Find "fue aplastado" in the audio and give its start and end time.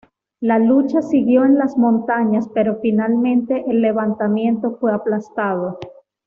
4.79-5.77